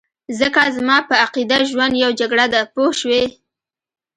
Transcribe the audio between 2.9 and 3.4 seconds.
شوې!.